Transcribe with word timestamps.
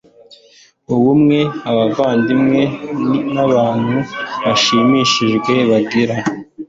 ubumwe 0.95 1.39
abavandimwe 1.69 2.61
n 3.33 3.35
abantu 3.45 3.95
bashimishijwe 4.43 5.53
bagira 5.69 6.15